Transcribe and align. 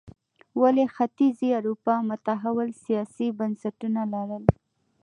ولې 0.61 0.85
ختیځې 0.95 1.49
اروپا 1.59 1.95
متحول 2.09 2.69
سیاسي 2.85 3.27
بنسټونه 3.39 4.01
لرل. 4.13 4.43